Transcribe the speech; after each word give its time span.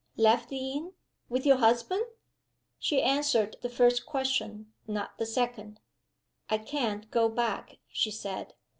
"Left 0.17 0.49
the 0.49 0.71
inn? 0.73 0.93
With 1.29 1.45
your 1.45 1.57
husband?" 1.57 2.03
She 2.79 3.03
answered 3.03 3.57
the 3.61 3.69
first 3.69 4.03
question 4.03 4.73
not 4.87 5.19
the 5.19 5.27
second. 5.27 5.79
"I 6.49 6.57
can't 6.57 7.11
go 7.11 7.29
back," 7.29 7.77
she 7.87 8.09
said. 8.09 8.55